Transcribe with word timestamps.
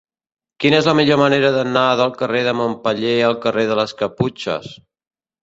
Quina 0.63 0.77
és 0.83 0.87
la 0.91 0.95
millor 0.99 1.19
manera 1.21 1.51
d'anar 1.55 1.83
del 1.99 2.15
carrer 2.23 2.41
de 2.49 2.55
Montpeller 2.63 3.13
al 3.29 3.39
carrer 3.45 3.67
de 3.75 3.79
les 3.83 3.95
Caputxes? 4.03 4.75